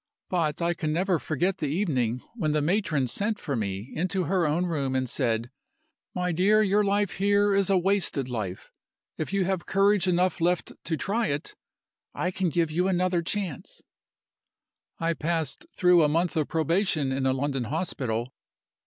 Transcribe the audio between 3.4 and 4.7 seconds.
me into her own